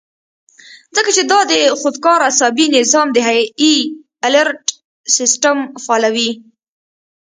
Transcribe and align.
ځکه 0.95 1.09
چې 1.15 1.23
دا 1.31 1.39
د 1.51 1.53
خودکار 1.79 2.19
اعصابي 2.27 2.65
نظام 2.77 3.07
د 3.13 3.17
هائي 3.27 3.75
الرټ 4.27 4.63
سسټم 5.17 5.57
فعالوي 5.85 6.31